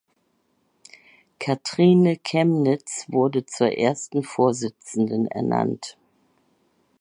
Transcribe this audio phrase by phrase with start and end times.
[1.37, 5.95] Kathrine Chemnitz wurde zur ersten Vorsitzenden ernannt.